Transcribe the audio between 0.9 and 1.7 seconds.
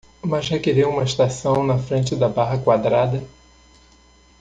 estação